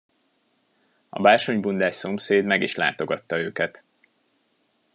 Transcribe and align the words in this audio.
A 1.09 1.21
bársonybundás 1.21 1.95
szomszéd 1.95 2.45
meg 2.45 2.61
is 2.61 2.75
látogatta 2.75 3.37
őket. 3.37 3.83